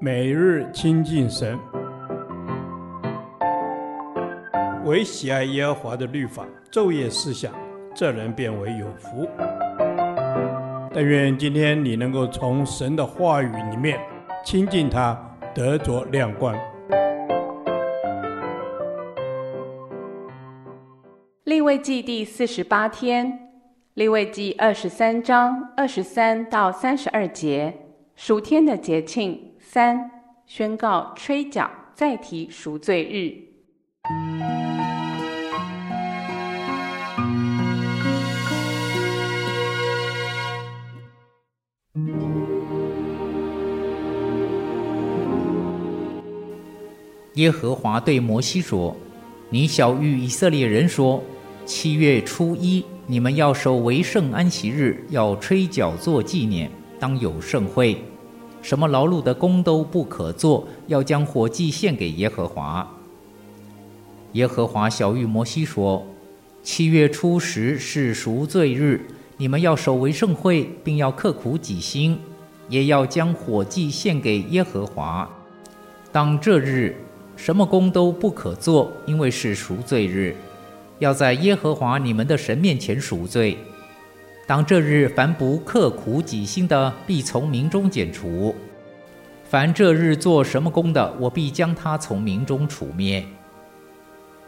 [0.00, 1.58] 每日亲近神，
[4.84, 7.52] 唯喜爱耶和华的律法，昼夜思想，
[7.94, 9.26] 这人便为有福。
[10.92, 13.98] 但愿今天你能够从神的话语里面
[14.44, 15.18] 亲近他，
[15.54, 16.54] 得着亮光。
[21.44, 23.50] 立位记第四十八天，
[23.94, 27.72] 立位记二十三章二十三到三十二节，
[28.16, 30.10] 属天的节庆三，
[30.46, 33.32] 宣告吹角，再提赎罪日。
[47.36, 48.94] 耶和华对摩西说
[49.48, 51.20] ：“你晓諭以色列人说，
[51.64, 57.96] 七月初一，你们要守为圣安息日，要吹角做纪念，当有盛会，
[58.64, 62.88] 什么劳碌的工都不可做，要将火祭献给耶和华。”
[64.32, 66.06] 耶和华晓諭摩西说
[66.64, 69.02] ：“七月初十是赎罪日，
[69.36, 72.18] 你们要守为圣会，并要刻苦己心，
[72.70, 75.28] 也要将火祭献给耶和华。
[76.10, 76.96] 当这日。”
[77.36, 80.36] 什么工都不可做，因为是赎罪日，
[81.00, 83.58] 要在耶和华你们的神面前赎罪。
[84.46, 88.54] 当这日，凡不刻苦己心的，必从民中剪除；
[89.44, 93.24] 凡这日做什么功的，我必将他从民中除灭。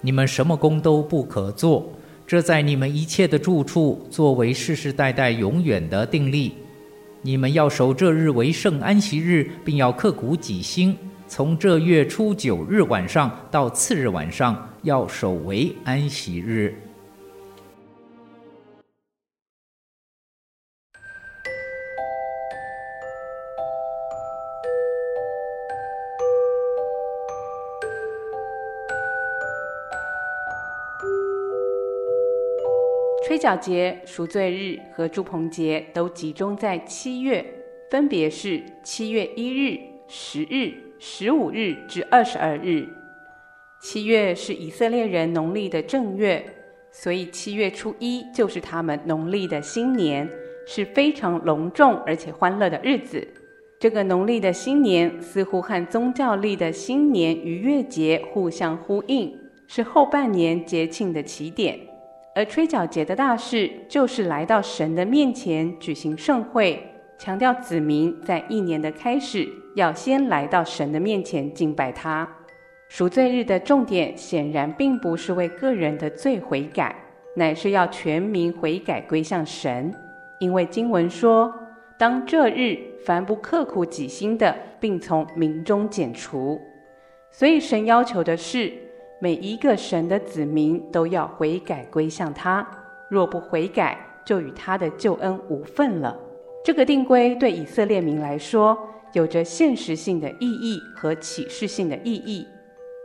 [0.00, 1.92] 你们什么功都不可做，
[2.26, 6.54] 这在你们一切的住处，作为世世代代永远的定例。
[7.22, 10.96] 你们要守这日为圣安息日，并要刻苦己心。
[11.28, 16.74] 从这月初九日晚上到次日晚上，要守为安息日。
[33.26, 37.42] 吹角节、赎罪日和祝棚节都集中在七月，
[37.90, 40.74] 分别是七月一日、十日。
[40.98, 42.86] 十五日至二十二日，
[43.80, 46.42] 七月是以色列人农历的正月，
[46.92, 50.28] 所以七月初一就是他们农历的新年，
[50.66, 53.26] 是非常隆重而且欢乐的日子。
[53.78, 59.34] 这个农历的新年似乎和宗教历的新年逾越节互相呼应，
[59.66, 61.78] 是后半年节庆的起点。
[62.34, 66.82] 而吹角节的大事就是来到神的面前举行盛会。
[67.16, 72.28] 强调子民在一年的开始要先来到神的面前敬拜他。
[72.88, 76.94] 赎罪日的重点显然并不是为个人的罪悔改，
[77.36, 79.94] 乃是要全民悔改归向神。
[80.40, 81.54] 因为经文说
[81.96, 86.60] ：“当这日，凡不刻苦己心的，并从民中剪除。”
[87.30, 88.72] 所以神要求的是
[89.24, 92.66] 每一个神的子民都要悔改归向他。
[93.08, 96.14] 若不悔改，就与他的救恩无份了。
[96.62, 98.76] 这个定规对以色列民来说，
[99.14, 102.46] 有着现实性的意义和启示性的意义。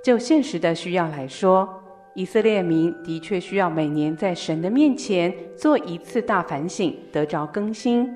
[0.03, 1.81] 就现实的需要来说，
[2.16, 8.13] 以色列民的确需要每年在神的面前做一次大反省，得着更新。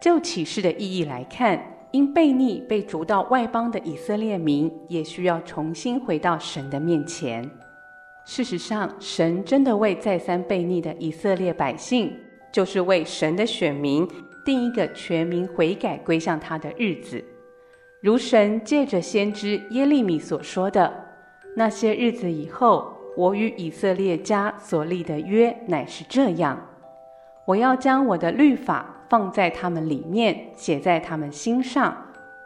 [0.00, 7.48] 就启示的意义来看，因悖逆被逐到外邦的以色列民，也需要重新回到神的面前。
[8.24, 12.12] 事实上，神真的为再三悖逆的以色列百姓，
[12.52, 14.08] 就是为神的选民。
[14.44, 17.24] 定一个全民悔改归向他的日子，
[18.02, 20.92] 如神借着先知耶利米所说的
[21.56, 26.60] ：“那些日子以后，我与以色列家所立的约乃是这样：
[27.46, 31.96] 我要将我的律法放在他们里面，写在他们心上。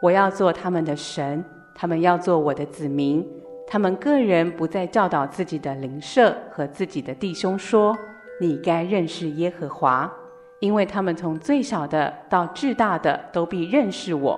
[0.01, 1.43] 我要做他们的神，
[1.75, 3.25] 他们要做我的子民。
[3.67, 7.97] 他们个人不再教导自己的邻舍和自己的弟兄说：
[8.41, 10.11] 你该认识耶和华。”
[10.59, 14.37] 因为他们从最小的到至大的都必认识我，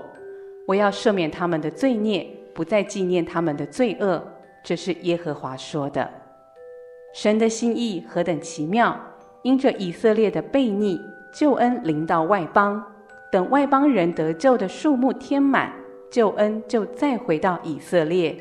[0.67, 4.23] 我要赦免他们的罪孽，不再纪念他们的罪恶。
[4.63, 6.07] 这是耶和华说的。
[7.15, 8.95] 神的心意何等奇妙！
[9.41, 11.01] 因着以色列的悖逆，
[11.31, 12.83] 救恩临到外邦，
[13.31, 15.71] 等外邦人得救的数目添满，
[16.11, 18.35] 救恩就再回到以色列。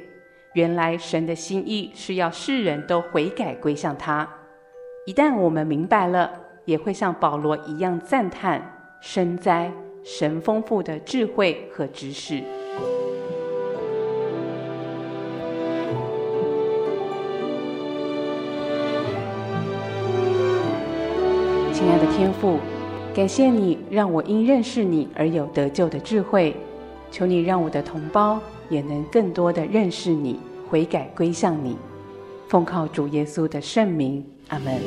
[0.55, 4.29] 原来神的心意是要世人都悔改归向他。
[5.07, 6.31] 一旦我们明白了，
[6.65, 8.61] 也会像保罗一样赞叹
[9.01, 9.73] 深哉
[10.03, 12.43] 神丰富的智慧和知识。
[21.73, 22.59] 亲爱的天父，
[23.13, 26.57] 感谢你让我因认识你而有得救的智慧，
[27.11, 28.41] 求你让我的同胞
[28.71, 31.77] 也能更多的认识你，悔改归向你。
[32.49, 34.81] 奉靠主耶稣的圣名，阿门。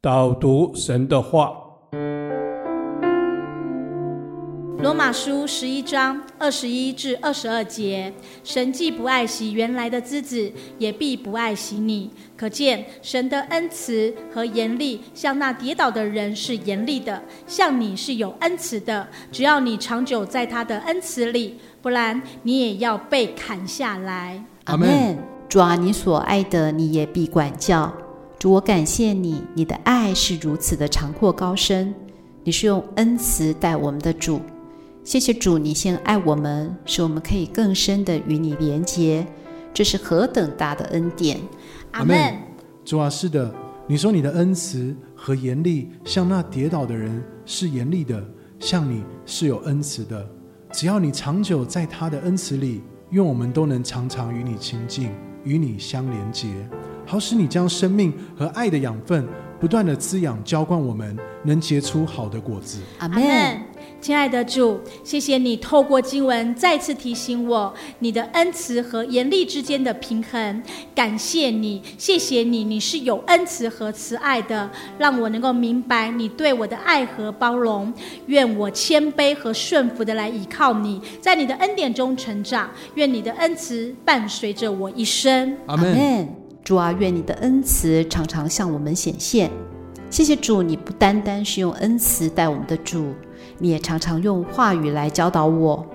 [0.00, 1.59] 导读神的话。
[4.82, 8.10] 罗马书十一章二十一至二十二节：
[8.42, 12.10] 神既不爱惜原来的枝子，也必不爱惜你。
[12.34, 19.06] 可见神的恩慈和严厉，向那跌倒的人是严厉的，向你是有恩慈的。
[19.30, 24.42] 只要你长久在他的恩慈里，不然你也要被砍下来。
[24.64, 25.18] 阿门。
[25.46, 27.92] 主啊，你所爱的，你也必管教。
[28.38, 31.94] 主，我感谢你，你的爱是如此的长阔高深，
[32.44, 34.40] 你是用恩慈待我们的主。
[35.02, 39.26] 谢谢主，你先爱我们，使我们可以更深的与你连结，
[39.72, 41.40] 这是何等大的恩典！
[41.92, 42.36] 阿门。
[42.84, 43.52] 主啊，是的，
[43.86, 48.22] 你说你的恩慈和严厉，向那跌倒的人是严厉的，
[48.58, 50.24] 向你是有恩慈的。
[50.70, 55.10] 只要你长久在他的恩慈里，愿我们都能常常与你亲近，
[55.44, 56.46] 与你相连结，
[57.06, 59.26] 好使你将生命和爱的养分
[59.58, 62.80] 不断的滋养浇灌我们，能结出好的果子。
[62.98, 63.62] 阿门。
[64.00, 70.62] 亲爱的主，谢谢你透过经文再次提醒我你的恩慈和严厉之间的平衡。
[70.94, 77.92] 感谢你，谢谢你，你是有恩慈和慈爱的，让我能够明白你对我的爱和包容。
[78.26, 82.70] 愿我谦卑和顺服的来依靠你，在你的恩典中成长。
[82.94, 85.56] 愿你的恩慈伴随着我一生。
[85.66, 86.28] 阿门。
[86.62, 89.50] 主啊，愿你的恩慈常常向我们显现。
[90.10, 93.14] 谢谢主，你不单单是用恩慈待我们的主。
[93.58, 95.86] 你也常常用话语来教导我，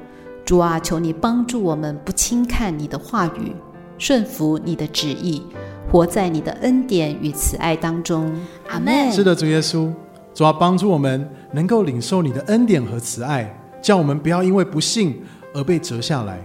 [0.46, 3.54] 主啊，求你帮助我们不轻看你的话语，
[3.98, 5.44] 顺服你的旨意，
[5.92, 8.34] 活在你的恩典与慈爱当中。
[8.70, 9.12] 阿门。
[9.12, 9.92] 是的，主耶稣，
[10.34, 15.22] 主啊，帮助我们能够领受你的恩典和慈爱，叫我们不要因为不信
[15.54, 16.40] 而被折下来。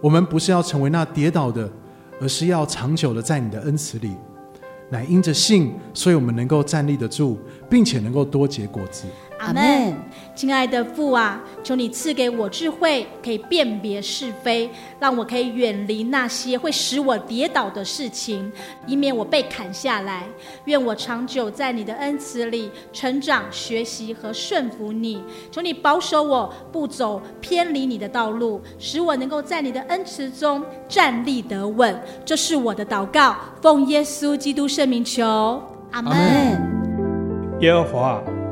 [0.00, 1.70] 我们不是要成为那跌倒的，
[2.18, 4.12] 而是要长久的在你的恩慈里。
[4.90, 7.38] 乃因着信，所以我们能够站立得住，
[7.68, 9.06] 并且能够多结果子。
[9.40, 9.96] 阿门，
[10.34, 18.52] 亲爱的父啊，求你赐给我智慧，可以辨别是非，让我可以远离那些会使我跌倒的事情，
[18.86, 20.24] 以免我被砍下来。
[20.66, 25.22] 愿我长久在你的恩慈里成长、学习和顺服你。
[25.50, 31.98] 求你保守我，不走偏离你的道路，使我能够在你的恩慈中站立得稳。
[32.26, 36.12] 这是我的祷告，奉耶稣基督圣名求，阿门。
[37.60, 38.22] 耶和华。